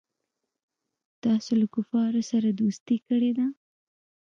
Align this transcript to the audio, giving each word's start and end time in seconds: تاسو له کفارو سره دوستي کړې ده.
تاسو 1.23 1.51
له 1.61 1.67
کفارو 1.75 2.21
سره 2.31 2.47
دوستي 2.59 2.95
کړې 3.07 3.31
ده. 3.37 3.45